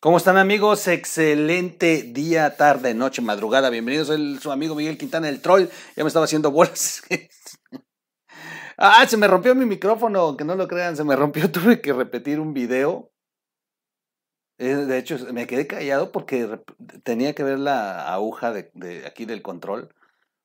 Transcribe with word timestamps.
¿Cómo 0.00 0.18
están 0.18 0.36
amigos? 0.36 0.86
Excelente 0.86 2.02
día, 2.02 2.56
tarde, 2.56 2.92
noche, 2.92 3.22
madrugada. 3.22 3.70
Bienvenidos 3.70 4.10
a 4.10 4.40
su 4.40 4.52
amigo 4.52 4.74
Miguel 4.74 4.98
Quintana, 4.98 5.30
el 5.30 5.40
troll. 5.40 5.64
Ya 5.96 6.04
me 6.04 6.08
estaba 6.08 6.26
haciendo 6.26 6.50
bolas. 6.50 7.02
ah, 8.76 9.06
se 9.06 9.16
me 9.16 9.26
rompió 9.26 9.54
mi 9.54 9.64
micrófono, 9.64 10.20
aunque 10.20 10.44
no 10.44 10.56
lo 10.56 10.68
crean, 10.68 10.94
se 10.94 11.04
me 11.04 11.16
rompió. 11.16 11.50
Tuve 11.52 11.80
que 11.80 11.94
repetir 11.94 12.38
un 12.38 12.52
video. 12.52 13.10
Eh, 14.58 14.74
de 14.74 14.98
hecho, 14.98 15.16
me 15.32 15.46
quedé 15.46 15.66
callado 15.66 16.12
porque 16.12 16.60
tenía 17.02 17.34
que 17.34 17.44
ver 17.44 17.58
la 17.58 18.12
aguja 18.12 18.52
de 18.52 19.04
aquí 19.06 19.24
del 19.24 19.40
control. 19.40 19.88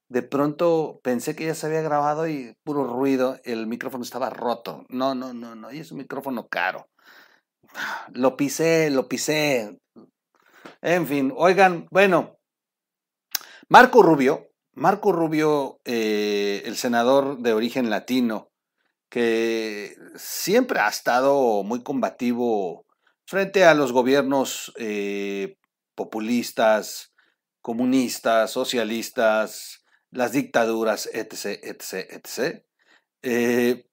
De 0.07 0.21
pronto 0.21 1.01
pensé 1.03 1.35
que 1.35 1.47
ya 1.47 1.55
se 1.55 1.65
había 1.65 1.81
grabado 1.81 2.27
y 2.29 2.55
puro 2.63 2.85
ruido, 2.85 3.39
el 3.43 3.67
micrófono 3.67 4.03
estaba 4.03 4.29
roto. 4.29 4.85
No, 4.87 5.15
no, 5.15 5.33
no, 5.33 5.53
no, 5.53 5.71
y 5.71 5.79
es 5.79 5.91
un 5.91 5.97
micrófono 5.97 6.47
caro. 6.47 6.87
Lo 8.13 8.35
pisé, 8.37 8.89
lo 8.89 9.07
pisé. 9.07 9.79
En 10.81 11.07
fin, 11.07 11.33
oigan, 11.35 11.87
bueno, 11.91 12.37
Marco 13.69 14.03
Rubio, 14.03 14.49
Marco 14.73 15.11
Rubio, 15.11 15.79
eh, 15.85 16.63
el 16.65 16.75
senador 16.75 17.39
de 17.39 17.53
origen 17.53 17.89
latino, 17.89 18.51
que 19.09 19.95
siempre 20.15 20.79
ha 20.79 20.89
estado 20.89 21.63
muy 21.63 21.83
combativo 21.83 22.85
frente 23.25 23.65
a 23.65 23.73
los 23.73 23.91
gobiernos 23.91 24.73
eh, 24.77 25.57
populistas, 25.95 27.13
comunistas, 27.61 28.51
socialistas, 28.51 29.85
las 30.11 30.31
dictaduras, 30.31 31.09
etc., 31.13 31.59
etc., 31.63 31.93
etc., 32.09 32.65
eh, 33.21 33.85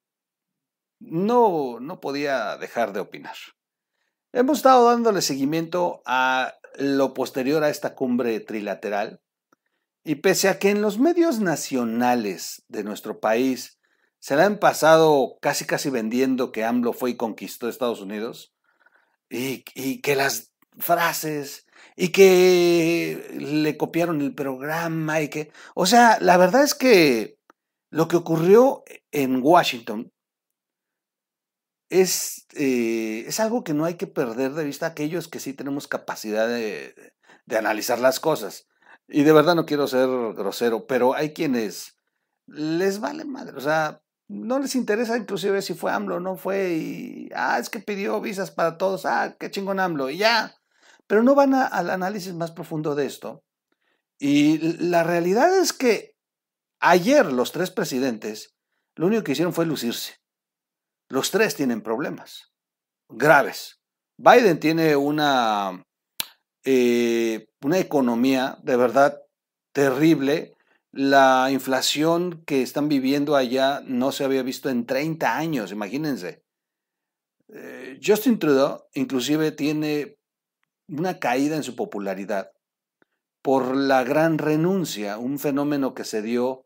no, 0.99 1.79
no 1.79 1.99
podía 1.99 2.57
dejar 2.57 2.93
de 2.93 2.99
opinar. 2.99 3.35
Hemos 4.33 4.59
estado 4.59 4.89
dándole 4.89 5.21
seguimiento 5.21 6.01
a 6.05 6.55
lo 6.77 7.13
posterior 7.13 7.63
a 7.63 7.69
esta 7.69 7.95
cumbre 7.95 8.39
trilateral 8.39 9.19
y 10.05 10.15
pese 10.15 10.47
a 10.47 10.57
que 10.57 10.69
en 10.69 10.81
los 10.81 10.99
medios 10.99 11.41
nacionales 11.41 12.63
de 12.69 12.85
nuestro 12.85 13.19
país 13.19 13.77
se 14.19 14.37
le 14.37 14.43
han 14.43 14.57
pasado 14.57 15.37
casi 15.41 15.65
casi 15.65 15.89
vendiendo 15.89 16.53
que 16.53 16.63
AMLO 16.63 16.93
fue 16.93 17.09
y 17.09 17.17
conquistó 17.17 17.67
Estados 17.67 17.99
Unidos 17.99 18.53
y, 19.29 19.65
y 19.75 19.99
que 19.99 20.15
las 20.15 20.53
frases 20.77 21.65
y 21.97 22.09
que 22.09 23.35
le 23.37 23.75
copiaron 23.75 24.21
el 24.21 24.33
programa 24.33 25.21
y 25.21 25.27
que, 25.27 25.51
o 25.75 25.85
sea, 25.85 26.19
la 26.21 26.37
verdad 26.37 26.63
es 26.63 26.73
que 26.73 27.37
lo 27.89 28.07
que 28.07 28.15
ocurrió 28.15 28.85
en 29.11 29.41
Washington 29.43 30.13
es, 31.91 32.47
eh, 32.55 33.25
es 33.27 33.39
algo 33.41 33.63
que 33.63 33.73
no 33.73 33.83
hay 33.83 33.95
que 33.95 34.07
perder 34.07 34.53
de 34.53 34.63
vista 34.63 34.87
aquellos 34.87 35.27
que 35.27 35.39
sí 35.39 35.53
tenemos 35.53 35.89
capacidad 35.89 36.47
de, 36.47 36.95
de 37.45 37.57
analizar 37.57 37.99
las 37.99 38.19
cosas. 38.21 38.67
Y 39.09 39.23
de 39.23 39.33
verdad 39.33 39.55
no 39.55 39.65
quiero 39.65 39.87
ser 39.87 40.07
grosero, 40.33 40.87
pero 40.87 41.13
hay 41.13 41.33
quienes 41.33 41.97
les 42.47 43.01
vale 43.01 43.25
madre, 43.25 43.57
o 43.57 43.61
sea, 43.61 44.01
no 44.27 44.59
les 44.59 44.75
interesa 44.75 45.17
inclusive 45.17 45.61
si 45.61 45.73
fue 45.73 45.91
AMLO 45.91 46.15
o 46.15 46.19
no 46.21 46.37
fue, 46.37 46.73
y, 46.73 47.29
ah, 47.35 47.59
es 47.59 47.69
que 47.69 47.79
pidió 47.79 48.21
visas 48.21 48.51
para 48.51 48.77
todos, 48.77 49.05
ah, 49.05 49.35
qué 49.37 49.51
chingón 49.51 49.79
AMLO, 49.79 50.09
y 50.09 50.17
ya, 50.17 50.55
pero 51.07 51.23
no 51.23 51.35
van 51.35 51.53
a, 51.53 51.67
al 51.67 51.89
análisis 51.89 52.33
más 52.33 52.51
profundo 52.51 52.95
de 52.95 53.05
esto. 53.05 53.43
Y 54.17 54.59
la 54.77 55.03
realidad 55.03 55.57
es 55.59 55.73
que 55.73 56.15
ayer 56.79 57.25
los 57.25 57.51
tres 57.51 57.71
presidentes, 57.71 58.55
lo 58.95 59.07
único 59.07 59.23
que 59.23 59.33
hicieron 59.33 59.53
fue 59.53 59.65
lucirse. 59.65 60.20
Los 61.11 61.29
tres 61.29 61.55
tienen 61.55 61.81
problemas 61.81 62.53
graves. 63.09 63.81
Biden 64.17 64.61
tiene 64.61 64.95
una, 64.95 65.85
eh, 66.63 67.49
una 67.61 67.79
economía 67.79 68.57
de 68.63 68.77
verdad 68.77 69.21
terrible. 69.73 70.55
La 70.93 71.49
inflación 71.51 72.43
que 72.45 72.61
están 72.61 72.87
viviendo 72.87 73.35
allá 73.35 73.81
no 73.85 74.13
se 74.13 74.23
había 74.23 74.41
visto 74.41 74.69
en 74.69 74.85
30 74.85 75.37
años, 75.37 75.73
imagínense. 75.73 76.45
Eh, 77.49 77.99
Justin 78.01 78.39
Trudeau 78.39 78.85
inclusive 78.93 79.51
tiene 79.51 80.17
una 80.87 81.19
caída 81.19 81.57
en 81.57 81.63
su 81.63 81.75
popularidad 81.75 82.53
por 83.41 83.75
la 83.75 84.05
gran 84.05 84.37
renuncia, 84.37 85.17
un 85.17 85.39
fenómeno 85.39 85.93
que 85.93 86.05
se 86.05 86.21
dio 86.21 86.65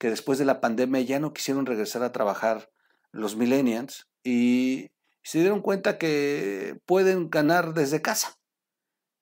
que 0.00 0.10
después 0.10 0.40
de 0.40 0.46
la 0.46 0.60
pandemia 0.60 1.00
ya 1.02 1.20
no 1.20 1.32
quisieron 1.32 1.64
regresar 1.64 2.02
a 2.02 2.10
trabajar 2.10 2.73
los 3.14 3.36
millennials 3.36 4.08
y 4.22 4.90
se 5.22 5.38
dieron 5.40 5.62
cuenta 5.62 5.96
que 5.98 6.78
pueden 6.86 7.30
ganar 7.30 7.72
desde 7.74 8.02
casa. 8.02 8.36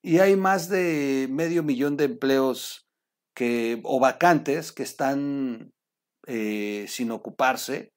Y 0.01 0.19
hay 0.19 0.35
más 0.35 0.67
de 0.67 1.27
medio 1.29 1.63
millón 1.63 1.95
de 1.95 2.05
empleos 2.05 2.85
que, 3.33 3.79
o 3.83 3.99
vacantes 3.99 4.71
que 4.71 4.83
están 4.83 5.71
eh, 6.27 6.85
sin 6.89 7.11
ocuparse 7.11 7.93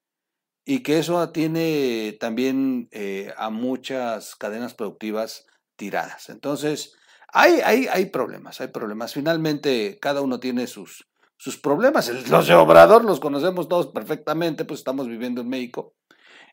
y 0.65 0.83
que 0.83 0.99
eso 0.99 1.31
tiene 1.31 2.17
también 2.21 2.89
eh, 2.93 3.33
a 3.37 3.51
muchas 3.51 4.37
cadenas 4.37 4.75
productivas 4.75 5.47
tiradas. 5.77 6.29
Entonces, 6.29 6.95
hay, 7.29 7.61
hay, 7.65 7.87
hay 7.89 8.07
problemas, 8.07 8.61
hay 8.61 8.69
problemas. 8.69 9.15
Finalmente, 9.15 9.99
cada 10.01 10.23
uno 10.23 10.39
tiene 10.39 10.67
sus, 10.67 11.09
sus 11.37 11.59
problemas. 11.59 12.09
Los 12.29 12.47
de 12.47 12.55
Obrador 12.55 13.05
los 13.05 13.21
conocemos 13.21 13.69
todos 13.69 13.89
perfectamente, 13.89 14.65
pues 14.65 14.81
estamos 14.81 15.09
viviendo 15.09 15.41
en 15.41 15.49
México. 15.49 15.95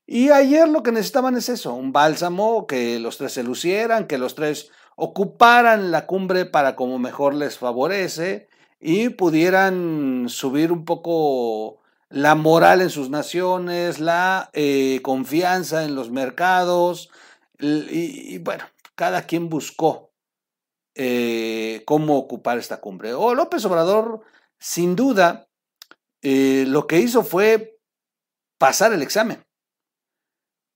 Y 0.06 0.30
ayer 0.32 0.68
lo 0.68 0.84
que 0.84 0.92
necesitaban 0.92 1.38
es 1.38 1.48
eso, 1.50 1.74
un 1.74 1.94
bálsamo, 1.94 2.68
que 2.68 3.00
los 3.00 3.18
tres 3.18 3.34
se 3.34 3.44
lucieran, 3.44 4.08
que 4.08 4.18
los 4.18 4.36
tres 4.36 4.70
ocuparan 4.96 5.92
la 5.92 6.06
cumbre 6.06 6.46
para 6.46 6.76
como 6.76 7.00
mejor 7.00 7.34
les 7.34 7.58
favorece 7.58 8.50
y 8.80 9.10
pudieran 9.10 10.26
subir 10.28 10.72
un 10.72 10.84
poco 10.84 11.80
la 12.10 12.36
moral 12.36 12.82
en 12.82 12.90
sus 12.90 13.10
naciones, 13.10 14.00
la 14.00 14.50
eh, 14.54 15.00
confianza 15.02 15.86
en 15.86 15.96
los 15.96 16.12
mercados 16.12 17.10
y, 17.60 18.38
bueno, 18.40 18.66
cada 18.96 19.24
quien 19.24 19.48
buscó 19.50 20.12
eh, 20.96 21.82
cómo 21.86 22.18
ocupar 22.18 22.58
esta 22.58 22.82
cumbre. 22.82 23.14
O 23.14 23.34
López 23.34 23.64
Obrador 23.66 24.22
sin 24.64 24.96
duda, 24.96 25.50
eh, 26.22 26.64
lo 26.66 26.88
que 26.88 27.00
hizo 27.00 27.26
fue 27.26 27.82
pasar 28.58 28.94
el 28.94 29.02
examen. 29.02 29.44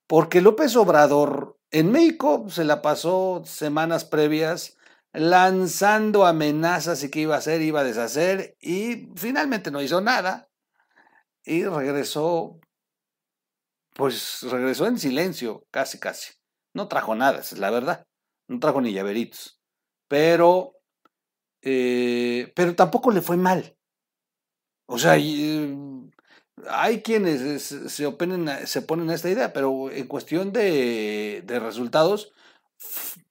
Porque 0.07 0.41
López 0.41 0.75
Obrador 0.75 1.57
en 1.71 1.93
México 1.93 2.49
se 2.49 2.65
la 2.65 2.81
pasó 2.81 3.43
semanas 3.45 4.03
previas 4.03 4.75
lanzando 5.13 6.25
amenazas 6.25 7.01
y 7.05 7.09
qué 7.09 7.21
iba 7.21 7.35
a 7.35 7.37
hacer, 7.37 7.61
iba 7.61 7.79
a 7.79 7.85
deshacer 7.85 8.57
y 8.59 9.07
finalmente 9.15 9.71
no 9.71 9.81
hizo 9.81 10.01
nada 10.01 10.49
y 11.45 11.63
regresó, 11.63 12.59
pues 13.93 14.43
regresó 14.51 14.85
en 14.87 14.99
silencio, 14.99 15.65
casi, 15.71 15.97
casi. 15.97 16.33
No 16.73 16.89
trajo 16.89 17.15
nada, 17.15 17.39
es 17.39 17.57
la 17.57 17.71
verdad. 17.71 18.05
No 18.49 18.59
trajo 18.59 18.81
ni 18.81 18.91
llaveritos. 18.91 19.61
Pero, 20.09 20.73
eh, 21.61 22.51
pero 22.53 22.75
tampoco 22.75 23.11
le 23.11 23.21
fue 23.21 23.37
mal. 23.37 23.76
O 24.87 24.97
sea, 24.97 25.17
mm, 25.17 26.11
hay 26.69 27.01
quienes 27.01 27.61
se, 27.61 28.05
oponen 28.05 28.49
a, 28.49 28.65
se 28.65 28.81
ponen 28.81 29.09
a 29.09 29.13
esta 29.13 29.29
idea, 29.29 29.53
pero 29.53 29.91
en 29.91 30.07
cuestión 30.07 30.53
de, 30.53 31.43
resultados, 31.47 32.33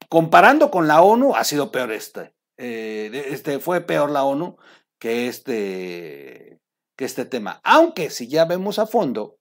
comparando 0.08 0.70
con 0.70 0.87
la 0.87 1.03
ONU, 1.03 1.35
ha 1.35 1.44
sido 1.44 1.73
peor 1.73 1.93
este. 1.93 2.35
Eh, 2.58 3.29
este 3.31 3.58
fue 3.58 3.81
peor 3.81 4.11
la 4.11 4.25
ONU 4.25 4.56
que 4.99 5.29
este, 5.29 6.61
que 6.97 7.05
este 7.05 7.25
tema. 7.25 7.61
Aunque 7.64 8.11
si 8.11 8.29
ya 8.29 8.44
vemos 8.44 8.79
a 8.79 8.87
fondo, 8.87 9.38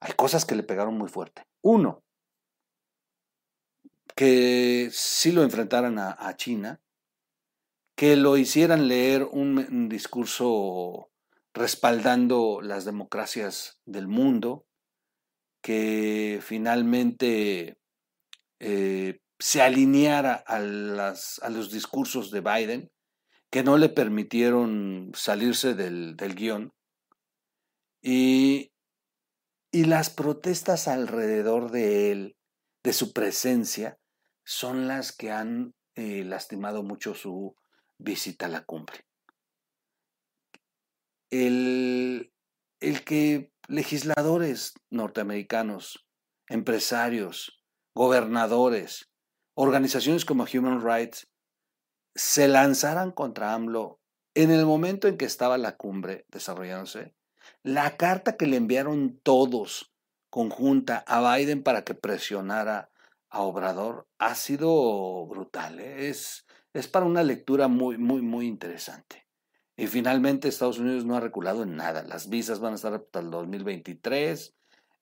hay 0.00 0.12
cosas 0.14 0.44
que 0.44 0.54
le 0.56 0.62
pegaron 0.62 0.96
muy 0.96 1.08
fuerte. 1.08 1.46
Uno, 1.62 2.02
que 4.16 4.88
sí 4.92 5.32
lo 5.32 5.42
enfrentaran 5.42 5.98
a, 5.98 6.36
China, 6.36 6.80
que 7.96 8.16
lo 8.16 8.36
hicieran 8.36 8.88
leer 8.88 9.24
un 9.24 9.88
discurso 9.88 11.10
respaldando 11.54 12.60
las 12.60 12.84
democracias 12.84 13.80
del 13.86 14.08
mundo, 14.08 14.66
que 15.62 16.40
finalmente 16.42 17.78
eh, 18.58 19.20
se 19.38 19.62
alineara 19.62 20.34
a, 20.34 20.58
los 20.58 21.70
discursos 21.70 22.32
de 22.32 22.40
Biden, 22.40 22.90
que 23.50 23.62
no 23.62 23.78
le 23.78 23.88
permitieron 23.88 25.12
salirse 25.14 25.74
del, 25.74 26.16
guion, 26.34 26.74
y, 28.02 28.72
y 29.70 29.84
las 29.84 30.10
protestas 30.10 30.88
alrededor 30.88 31.70
de 31.70 32.10
él, 32.10 32.36
de 32.82 32.92
su 32.92 33.12
presencia, 33.12 33.96
son 34.44 34.88
las 34.88 35.12
que 35.12 35.30
han 35.30 35.72
eh, 35.94 36.24
lastimado 36.24 36.82
mucho 36.82 37.14
su 37.14 37.56
visita 37.96 38.46
a 38.46 38.50
la 38.50 38.64
cumbre 38.64 39.06
el, 41.34 42.32
que 43.04 43.52
legisladores 43.66 44.74
norteamericanos, 44.90 46.06
empresarios, 46.48 47.60
gobernadores, 47.94 49.10
organizaciones 49.54 50.24
como 50.24 50.44
Human 50.52 50.84
Rights 50.84 51.28
se 52.14 52.46
lanzaran 52.46 53.10
contra 53.10 53.54
AMLO 53.54 54.00
en 54.34 54.50
el 54.50 54.64
momento 54.64 55.08
en 55.08 55.16
que 55.16 55.24
estaba 55.24 55.58
la 55.58 55.76
cumbre 55.76 56.24
desarrollándose, 56.28 57.14
la 57.62 57.96
carta 57.96 58.36
que 58.36 58.46
le 58.46 58.56
enviaron 58.56 59.18
todos 59.22 59.92
conjunta 60.30 61.04
a 61.06 61.36
Biden 61.36 61.62
para 61.62 61.84
que 61.84 61.94
presionara 61.94 62.90
a 63.30 63.42
Obrador 63.42 64.06
ha 64.18 64.34
sido 64.34 65.26
brutal. 65.26 65.80
¿eh? 65.80 66.08
Es, 66.08 66.46
es 66.72 66.88
para 66.88 67.06
una 67.06 67.22
lectura 67.22 67.68
muy, 67.68 67.98
muy, 67.98 68.22
muy 68.22 68.46
interesante. 68.46 69.23
Y 69.76 69.88
finalmente 69.88 70.48
Estados 70.48 70.78
Unidos 70.78 71.04
no 71.04 71.16
ha 71.16 71.20
reculado 71.20 71.64
en 71.64 71.76
nada. 71.76 72.04
Las 72.04 72.28
visas 72.28 72.60
van 72.60 72.72
a 72.72 72.76
estar 72.76 72.94
hasta 72.94 73.18
el 73.18 73.30
2023. 73.30 74.54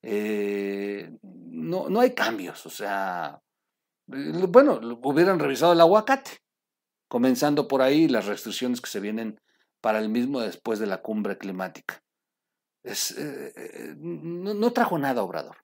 Eh, 0.02 1.12
no, 1.22 1.88
no 1.90 2.00
hay 2.00 2.14
cambios. 2.14 2.64
O 2.64 2.70
sea, 2.70 3.42
eh, 4.12 4.46
bueno, 4.48 4.80
hubieran 5.02 5.38
revisado 5.38 5.74
el 5.74 5.80
aguacate, 5.80 6.38
comenzando 7.08 7.68
por 7.68 7.82
ahí 7.82 8.08
las 8.08 8.26
restricciones 8.26 8.80
que 8.80 8.88
se 8.88 9.00
vienen 9.00 9.40
para 9.82 9.98
el 9.98 10.08
mismo 10.08 10.40
después 10.40 10.78
de 10.78 10.86
la 10.86 11.02
cumbre 11.02 11.36
climática. 11.36 12.02
Es, 12.82 13.16
eh, 13.18 13.94
no, 13.98 14.72
trajo 14.72 14.98
nada 14.98 15.22
Obrador. 15.22 15.58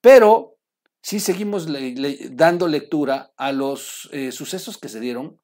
Pero 0.00 0.56
sí 1.02 1.18
seguimos 1.18 1.66
dando 2.30 2.68
lectura 2.68 3.32
a 3.36 3.50
los 3.50 4.08
sucesos 4.30 4.78
que 4.78 4.88
se 4.88 5.00
dieron, 5.00 5.40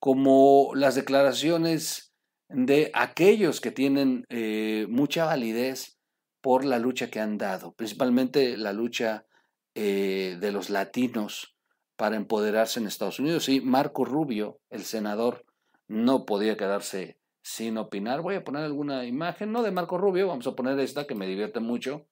como 0.00 0.72
las 0.74 0.96
declaraciones 0.96 2.09
de 2.52 2.90
aquellos 2.94 3.60
que 3.60 3.70
tienen 3.70 4.24
eh, 4.28 4.86
mucha 4.88 5.24
validez 5.24 5.98
por 6.40 6.64
la 6.64 6.78
lucha 6.78 7.10
que 7.10 7.20
han 7.20 7.38
dado, 7.38 7.72
principalmente 7.74 8.56
la 8.56 8.72
lucha 8.72 9.26
eh, 9.74 10.36
de 10.40 10.52
los 10.52 10.70
latinos 10.70 11.56
para 11.96 12.16
empoderarse 12.16 12.80
en 12.80 12.86
Estados 12.86 13.20
Unidos. 13.20 13.48
Y 13.48 13.60
Marco 13.60 14.04
Rubio, 14.04 14.60
el 14.70 14.84
senador, 14.84 15.44
no 15.86 16.24
podía 16.24 16.56
quedarse 16.56 17.18
sin 17.42 17.78
opinar. 17.78 18.22
Voy 18.22 18.34
a 18.34 18.44
poner 18.44 18.64
alguna 18.64 19.04
imagen, 19.04 19.52
no 19.52 19.62
de 19.62 19.70
Marco 19.70 19.98
Rubio, 19.98 20.28
vamos 20.28 20.46
a 20.46 20.56
poner 20.56 20.78
esta 20.80 21.06
que 21.06 21.14
me 21.14 21.26
divierte 21.26 21.60
mucho. 21.60 22.06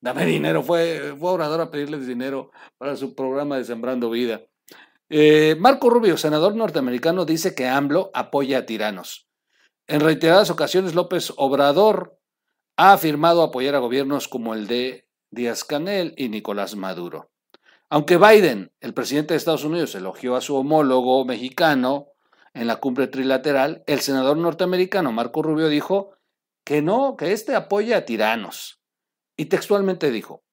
Dame 0.00 0.24
dinero, 0.24 0.62
fue, 0.62 1.14
fue 1.18 1.30
orador 1.30 1.60
a 1.60 1.70
pedirles 1.70 2.06
dinero 2.06 2.50
para 2.78 2.96
su 2.96 3.14
programa 3.14 3.56
de 3.56 3.64
Sembrando 3.64 4.10
Vida. 4.10 4.42
Eh, 5.08 5.56
Marco 5.58 5.90
Rubio, 5.90 6.16
senador 6.16 6.54
norteamericano, 6.54 7.24
dice 7.24 7.54
que 7.54 7.66
AMLO 7.66 8.10
apoya 8.14 8.58
a 8.58 8.66
tiranos. 8.66 9.29
En 9.90 9.98
reiteradas 9.98 10.50
ocasiones, 10.50 10.94
López 10.94 11.32
Obrador 11.36 12.16
ha 12.76 12.92
afirmado 12.92 13.42
apoyar 13.42 13.74
a 13.74 13.80
gobiernos 13.80 14.28
como 14.28 14.54
el 14.54 14.68
de 14.68 15.08
Díaz 15.32 15.64
Canel 15.64 16.14
y 16.16 16.28
Nicolás 16.28 16.76
Maduro. 16.76 17.32
Aunque 17.88 18.16
Biden, 18.16 18.72
el 18.78 18.94
presidente 18.94 19.34
de 19.34 19.38
Estados 19.38 19.64
Unidos, 19.64 19.96
elogió 19.96 20.36
a 20.36 20.42
su 20.42 20.54
homólogo 20.54 21.24
mexicano 21.24 22.06
en 22.54 22.68
la 22.68 22.76
cumbre 22.76 23.08
trilateral, 23.08 23.82
el 23.88 23.98
senador 23.98 24.36
norteamericano 24.36 25.10
Marco 25.10 25.42
Rubio 25.42 25.66
dijo 25.66 26.12
que 26.62 26.82
no, 26.82 27.16
que 27.16 27.32
este 27.32 27.56
apoya 27.56 27.96
a 27.96 28.04
tiranos. 28.04 28.80
Y 29.36 29.46
textualmente 29.46 30.12
dijo, 30.12 30.44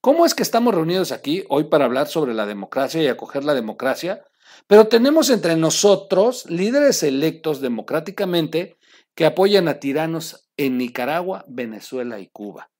¿cómo 0.00 0.24
es 0.24 0.34
que 0.34 0.42
estamos 0.42 0.74
reunidos 0.74 1.12
aquí 1.12 1.44
hoy 1.50 1.64
para 1.64 1.84
hablar 1.84 2.06
sobre 2.06 2.32
la 2.32 2.46
democracia 2.46 3.02
y 3.02 3.08
acoger 3.08 3.44
la 3.44 3.52
democracia? 3.52 4.24
Pero 4.66 4.88
tenemos 4.88 5.28
entre 5.28 5.56
nosotros 5.56 6.46
líderes 6.48 7.02
electos 7.02 7.60
democráticamente 7.60 8.77
que 9.18 9.26
apoyan 9.26 9.66
a 9.66 9.80
tiranos 9.80 10.48
en 10.56 10.78
Nicaragua, 10.78 11.44
Venezuela 11.48 12.20
y 12.20 12.28
Cuba. 12.28 12.70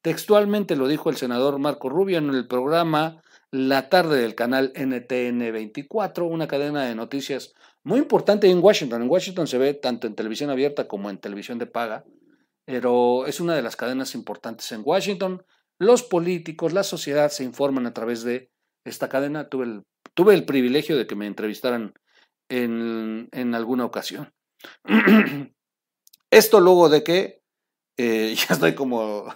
Textualmente 0.00 0.74
lo 0.74 0.88
dijo 0.88 1.10
el 1.10 1.18
senador 1.18 1.58
Marco 1.58 1.90
Rubio 1.90 2.16
en 2.16 2.30
el 2.30 2.48
programa 2.48 3.22
La 3.50 3.90
tarde 3.90 4.22
del 4.22 4.34
canal 4.34 4.72
NTN 4.74 5.52
24, 5.52 6.24
una 6.24 6.48
cadena 6.48 6.86
de 6.86 6.94
noticias 6.94 7.52
muy 7.82 7.98
importante 7.98 8.48
en 8.48 8.64
Washington. 8.64 9.02
En 9.02 9.10
Washington 9.10 9.46
se 9.46 9.58
ve 9.58 9.74
tanto 9.74 10.06
en 10.06 10.14
televisión 10.14 10.48
abierta 10.48 10.88
como 10.88 11.10
en 11.10 11.18
televisión 11.18 11.58
de 11.58 11.66
paga, 11.66 12.06
pero 12.64 13.26
es 13.26 13.40
una 13.40 13.54
de 13.54 13.60
las 13.60 13.76
cadenas 13.76 14.14
importantes 14.14 14.72
en 14.72 14.80
Washington. 14.82 15.44
Los 15.78 16.02
políticos, 16.02 16.72
la 16.72 16.84
sociedad 16.84 17.28
se 17.28 17.44
informan 17.44 17.84
a 17.84 17.92
través 17.92 18.22
de 18.22 18.50
esta 18.86 19.10
cadena. 19.10 19.50
Tuve 19.50 19.82
el, 20.32 20.46
privilegio 20.46 20.96
de 20.96 21.06
que 21.06 21.16
me 21.16 21.26
entrevistaran 21.26 21.92
en, 22.48 23.28
en 23.30 23.54
alguna 23.54 23.84
ocasión. 23.84 24.32
Esto 26.30 26.60
luego 26.60 26.88
de 26.88 27.02
que, 27.04 27.42
eh, 27.96 28.34
ya 28.48 28.54
estoy 28.54 28.74
como 28.74 29.26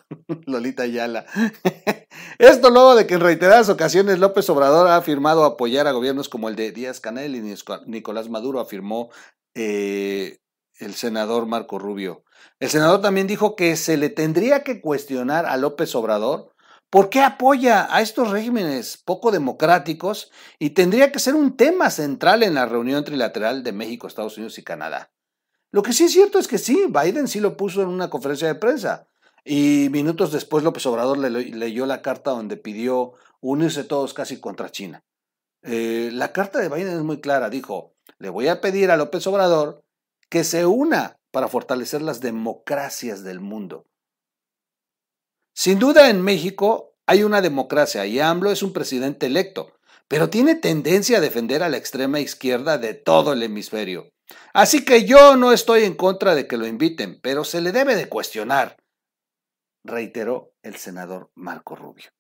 Lolita 0.47 0.83
Ayala, 0.85 1.27
esto 2.39 2.71
luego 2.71 2.95
de 2.95 3.07
que 3.07 3.15
en 3.15 3.21
reiteradas 3.21 3.69
ocasiones 3.69 4.19
López 4.19 4.49
Obrador 4.51 4.89
ha 4.89 4.97
afirmado 4.97 5.45
apoyar 5.45 5.87
a 5.87 5.93
gobiernos 5.93 6.29
como 6.29 6.49
el 6.49 6.57
de 6.57 6.73
Díaz 6.73 7.01
Canel 7.01 7.37
y 7.37 7.55
Nicolás 7.87 8.29
Maduro, 8.29 8.61
afirmó 8.61 9.11
eh, 9.55 10.39
el 10.79 10.95
senador 10.95 11.47
Marco 11.47 11.79
Rubio. 11.79 12.25
El 12.59 12.71
senador 12.71 13.01
también 13.01 13.27
dijo 13.27 13.57
que 13.57 13.77
se 13.77 13.97
le 13.97 14.09
tendría 14.09 14.65
que 14.65 14.81
cuestionar 14.81 15.47
a 15.47 15.57
López 15.57 15.95
Obrador 15.95 16.55
por 16.91 17.09
qué 17.09 17.21
apoya 17.21 17.87
a 17.95 18.01
estos 18.01 18.31
regímenes 18.31 18.97
poco 18.97 19.31
democráticos 19.31 20.31
y 20.59 20.71
tendría 20.71 21.13
que 21.13 21.21
ser 21.21 21.35
un 21.35 21.57
tema 21.57 21.91
central 21.91 22.43
en 22.43 22.55
la 22.55 22.67
reunión 22.67 23.05
trilateral 23.05 23.63
de 23.63 23.73
México, 23.73 24.07
Estados 24.07 24.37
Unidos 24.37 24.59
y 24.59 24.65
Canadá. 24.65 25.13
Lo 25.73 25.83
que 25.83 25.93
sí 25.93 26.05
es 26.05 26.13
cierto 26.13 26.39
es 26.39 26.49
que 26.49 26.59
sí, 26.59 26.87
Biden 26.89 27.29
sí 27.29 27.41
lo 27.41 27.57
puso 27.57 27.83
en 27.83 27.89
una 27.89 28.11
conferencia 28.11 28.49
de 28.49 28.57
prensa. 28.57 29.07
Y 29.45 29.89
minutos 29.91 30.33
después 30.33 30.65
López 30.65 30.85
Obrador 30.87 31.19
le, 31.19 31.31
leyó 31.31 31.87
la 31.87 32.03
carta 32.03 32.33
donde 32.33 32.57
pidió 32.57 33.13
unirse 33.41 33.85
todos 33.85 34.13
casi 34.13 34.41
contra 34.41 34.71
China. 34.71 35.05
Eh, 35.63 36.11
la 36.13 36.33
carta 36.33 36.59
de 36.59 36.69
Biden 36.69 36.97
es 36.97 37.03
muy 37.03 37.21
clara. 37.21 37.51
Dijo, 37.51 37.95
le 38.19 38.29
voy 38.29 38.49
a 38.49 38.61
pedir 38.61 38.91
a 38.91 38.97
López 38.97 39.27
Obrador 39.27 39.83
que 40.29 40.45
se 40.45 40.67
una 40.67 41.17
para 41.31 41.49
fortalecer 41.49 42.03
las 42.03 42.21
democracias 42.21 43.23
del 43.23 43.41
mundo. 43.41 43.87
Sin 45.55 45.79
duda 45.79 46.11
en 46.11 46.23
México 46.23 46.95
hay 47.07 47.23
una 47.23 47.41
democracia 47.41 48.07
y 48.07 48.21
AMLO 48.21 48.51
es 48.51 48.63
un 48.63 48.73
presidente 48.73 49.27
electo, 49.27 49.75
pero 50.09 50.31
tiene 50.31 50.55
tendencia 50.55 51.19
a 51.19 51.21
defender 51.21 51.63
a 51.63 51.69
la 51.69 51.77
extrema 51.77 52.21
izquierda 52.21 52.79
de 52.79 52.95
todo 52.95 53.33
el 53.33 53.43
hemisferio. 53.43 54.11
Así 54.53 54.85
que 54.85 55.05
yo 55.05 55.37
no 55.37 55.53
estoy 55.53 55.85
en 55.85 55.95
contra 55.95 56.35
de 56.35 56.47
que 56.47 56.57
lo 56.57 56.67
inviten, 56.67 57.21
pero 57.23 57.45
se 57.45 57.61
le 57.61 57.73
debe 57.73 57.97
de 57.97 58.09
cuestionar, 58.09 58.77
reiteró 59.85 60.53
el 60.63 60.77
senador 60.77 61.31
Marco 61.35 61.77
Rubio. 61.77 62.11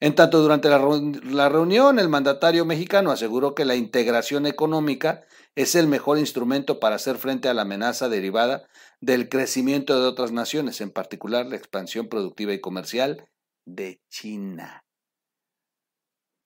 En 0.00 0.14
tanto, 0.14 0.40
durante 0.40 0.68
la, 0.68 1.48
reunión, 1.48 1.98
el 1.98 2.08
mandatario 2.08 2.64
mexicano 2.64 3.10
aseguró 3.10 3.54
que 3.56 3.64
la 3.64 3.74
integración 3.74 4.46
económica 4.46 5.24
es 5.56 5.74
el 5.74 5.88
mejor 5.88 6.18
instrumento 6.18 6.78
para 6.78 6.96
hacer 6.96 7.16
frente 7.16 7.48
a 7.48 7.54
la 7.54 7.62
amenaza 7.62 8.08
derivada 8.08 8.68
del 9.00 9.28
crecimiento 9.28 10.00
de 10.00 10.06
otras 10.06 10.30
naciones, 10.30 10.80
en 10.80 10.92
particular 10.92 11.46
la 11.46 11.56
expansión 11.56 12.08
productiva 12.08 12.52
y 12.52 12.60
comercial 12.60 13.28
de 13.66 14.00
China. 14.08 14.84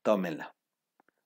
Tómenla. 0.02 0.54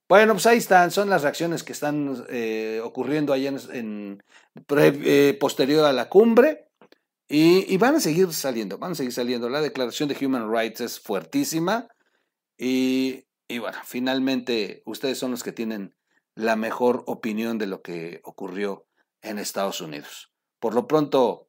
Bueno, 0.08 0.34
pues 0.34 0.46
ahí 0.46 0.58
están, 0.58 0.92
son 0.92 1.10
las 1.10 1.22
reacciones 1.22 1.64
que 1.64 1.72
están 1.72 2.24
eh, 2.28 2.80
ocurriendo 2.82 3.32
allá 3.32 3.52
en, 3.72 4.22
eh, 4.68 5.36
posterior 5.40 5.84
a 5.84 5.92
la 5.92 6.08
cumbre 6.08 6.68
y, 7.28 7.76
van 7.78 7.96
a 7.96 8.00
seguir 8.00 8.32
saliendo, 8.32 8.78
van 8.78 8.92
a 8.92 8.94
seguir 8.94 9.12
saliendo. 9.12 9.48
La 9.48 9.60
declaración 9.60 10.08
de 10.08 10.24
Human 10.24 10.52
Rights 10.52 10.80
es 10.80 11.00
fuertísima 11.00 11.88
y, 12.56 13.24
bueno, 13.48 13.78
finalmente 13.84 14.82
ustedes 14.86 15.18
son 15.18 15.32
los 15.32 15.42
que 15.42 15.52
tienen 15.52 15.96
la 16.36 16.54
mejor 16.54 17.02
opinión 17.06 17.58
de 17.58 17.66
lo 17.66 17.82
que 17.82 18.20
ocurrió 18.22 18.86
en 19.22 19.40
Estados 19.40 19.80
Unidos. 19.80 20.30
Por 20.60 20.74
lo 20.74 20.86
pronto, 20.86 21.48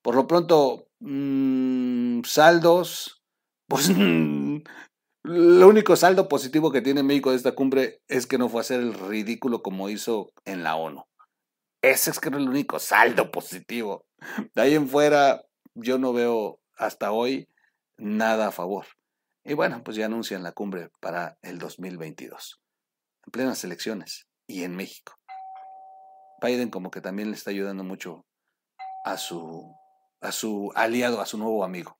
por 0.00 0.14
lo 0.14 0.26
pronto, 0.26 0.88
mmm, 1.00 2.22
saldos, 2.24 3.22
pues 3.66 3.90
Lo 5.22 5.68
único 5.68 5.96
saldo 5.96 6.28
positivo 6.28 6.72
que 6.72 6.80
tiene 6.80 7.02
México 7.02 7.30
de 7.30 7.36
esta 7.36 7.52
cumbre 7.52 8.00
es 8.08 8.26
que 8.26 8.38
no 8.38 8.48
fue 8.48 8.60
a 8.60 8.62
hacer 8.62 8.80
el 8.80 8.94
ridículo 8.94 9.62
como 9.62 9.90
hizo 9.90 10.32
en 10.46 10.62
la 10.62 10.76
ONU. 10.76 11.04
Ese 11.82 12.10
es 12.10 12.20
que 12.20 12.30
es 12.30 12.34
el 12.34 12.48
único 12.48 12.78
saldo 12.78 13.30
positivo. 13.30 14.06
De 14.54 14.62
ahí 14.62 14.74
en 14.74 14.88
fuera, 14.88 15.42
yo 15.74 15.98
no 15.98 16.14
veo 16.14 16.60
hasta 16.76 17.12
hoy 17.12 17.48
nada 17.98 18.48
a 18.48 18.50
favor. 18.50 18.86
Y 19.44 19.54
bueno, 19.54 19.82
pues 19.84 19.96
ya 19.96 20.06
anuncian 20.06 20.42
la 20.42 20.52
cumbre 20.52 20.90
para 21.00 21.38
el 21.42 21.58
2022, 21.58 22.60
en 23.26 23.30
plenas 23.30 23.62
elecciones 23.64 24.26
y 24.46 24.64
en 24.64 24.74
México. 24.74 25.14
Biden 26.42 26.70
como 26.70 26.90
que 26.90 27.00
también 27.02 27.30
le 27.30 27.36
está 27.36 27.50
ayudando 27.50 27.84
mucho 27.84 28.24
a 29.04 29.18
su, 29.18 29.74
a 30.20 30.32
su 30.32 30.72
aliado, 30.74 31.20
a 31.20 31.26
su 31.26 31.36
nuevo 31.36 31.62
amigo. 31.62 31.99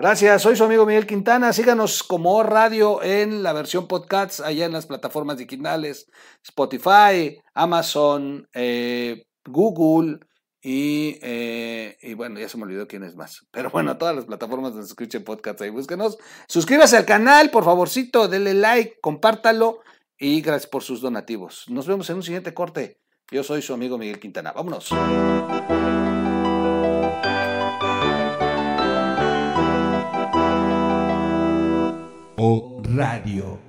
Gracias, 0.00 0.42
soy 0.42 0.54
su 0.54 0.62
amigo 0.62 0.86
Miguel 0.86 1.08
Quintana. 1.08 1.52
Síganos 1.52 2.04
como 2.04 2.44
Radio 2.44 3.02
en 3.02 3.42
la 3.42 3.52
versión 3.52 3.88
podcast 3.88 4.38
allá 4.40 4.64
en 4.64 4.72
las 4.72 4.86
plataformas 4.86 5.38
digitales, 5.38 6.06
Spotify, 6.44 7.36
Amazon, 7.52 8.48
eh, 8.54 9.26
Google 9.44 10.20
Y, 10.62 11.18
eh, 11.22 11.96
y, 12.00 12.14
bueno, 12.14 12.38
ya 12.38 12.48
se 12.48 12.56
me 12.58 12.64
olvidó 12.64 12.86
quién 12.86 13.02
es 13.02 13.16
más. 13.16 13.46
Pero 13.50 13.70
bueno, 13.70 13.96
todas 13.96 14.14
las 14.14 14.26
plataformas 14.26 14.72
donde 14.72 14.86
se 14.86 14.92
escuchen 14.92 15.24
podcast 15.24 15.60
ahí, 15.62 15.70
búsquenos. 15.70 16.16
Suscríbase 16.48 16.96
al 16.96 17.04
canal, 17.04 17.50
por 17.50 17.64
favorcito, 17.64 18.28
denle 18.28 18.54
like, 18.54 18.98
compártalo 19.00 19.80
y 20.16 20.40
gracias 20.42 20.68
por 20.70 20.82
sus 20.84 21.00
donativos. 21.00 21.64
Nos 21.68 21.88
vemos 21.88 22.08
en 22.10 22.16
un 22.16 22.22
siguiente 22.22 22.54
corte. 22.54 23.00
Yo 23.30 23.42
soy 23.42 23.62
su 23.62 23.74
amigo 23.74 23.98
Miguel 23.98 24.20
Quintana. 24.20 24.52
Vámonos. 24.52 24.90
Radio. 32.98 33.67